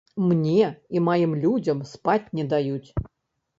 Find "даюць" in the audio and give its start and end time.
2.57-2.89